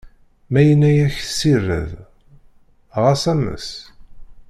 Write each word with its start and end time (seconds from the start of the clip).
Ma 0.51 0.61
yenna-yak 0.61 1.15
ssired, 1.21 1.91
ɣas 3.01 3.23
ames! 3.33 3.67